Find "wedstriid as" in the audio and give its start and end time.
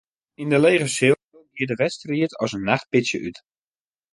1.81-2.51